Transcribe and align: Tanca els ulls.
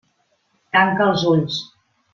Tanca 0.77 1.07
els 1.11 1.27
ulls. 1.35 1.65